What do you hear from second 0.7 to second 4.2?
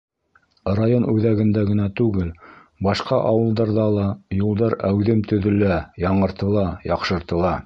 Район үҙәгендә генә түгел, башҡа ауылдарҙа ла